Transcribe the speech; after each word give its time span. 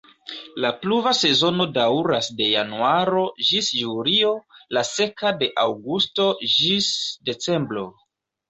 La 0.63 0.69
pluva 0.85 1.11
sezono 1.17 1.67
daŭras 1.75 2.29
de 2.39 2.47
januaro 2.53 3.21
ĝis 3.49 3.69
julio, 3.83 4.33
la 4.79 4.85
seka 4.95 5.35
de 5.43 5.53
aŭgusto 5.69 6.27
ĝis 6.57 6.89
decembro. 7.31 7.87